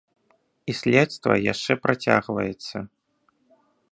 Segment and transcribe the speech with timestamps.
[0.71, 2.77] І следства яшчэ працягваецца.